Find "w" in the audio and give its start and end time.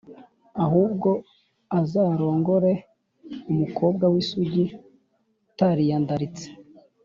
4.13-4.15